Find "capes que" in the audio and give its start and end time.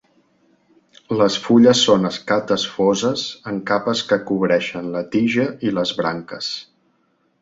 3.73-4.19